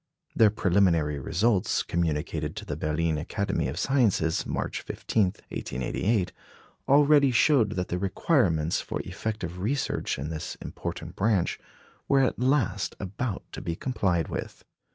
Their 0.35 0.49
preliminary 0.49 1.19
results, 1.19 1.83
communicated 1.83 2.55
to 2.55 2.65
the 2.65 2.75
Berlin 2.75 3.19
Academy 3.19 3.67
of 3.67 3.77
Sciences, 3.77 4.47
March 4.47 4.81
15, 4.81 5.25
1888, 5.49 6.31
already 6.87 7.29
showed 7.29 7.73
that 7.73 7.89
the 7.89 7.99
requirements 7.99 8.81
for 8.81 8.99
effective 9.01 9.59
research 9.59 10.17
in 10.17 10.31
this 10.31 10.55
important 10.55 11.15
branch 11.15 11.59
were 12.07 12.21
at 12.21 12.39
last 12.39 12.95
about 12.99 13.43
to 13.51 13.61
be 13.61 13.75
complied 13.75 14.27
with. 14.27 14.63